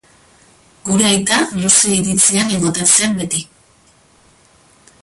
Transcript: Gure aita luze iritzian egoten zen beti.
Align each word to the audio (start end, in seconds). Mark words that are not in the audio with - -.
Gure 0.87 1.05
aita 1.09 1.37
luze 1.65 1.93
iritzian 1.99 2.57
egoten 2.57 2.91
zen 2.95 3.15
beti. 3.21 3.47